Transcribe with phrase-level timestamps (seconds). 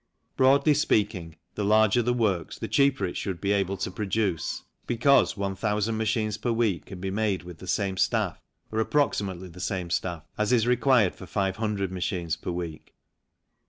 [0.35, 5.37] Broadly speaking, the larger the works the cheaper it should be able to produce, because
[5.37, 8.41] 1,000 machines per week can be made with the same staff,
[8.71, 12.95] or approximately the same staff, as is required for 500 machines per week.